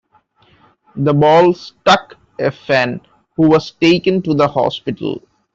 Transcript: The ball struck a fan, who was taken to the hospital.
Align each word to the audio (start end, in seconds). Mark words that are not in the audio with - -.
The 0.95 1.13
ball 1.13 1.53
struck 1.53 2.15
a 2.39 2.49
fan, 2.49 3.01
who 3.37 3.49
was 3.49 3.69
taken 3.69 4.23
to 4.23 4.33
the 4.33 4.47
hospital. 4.47 5.21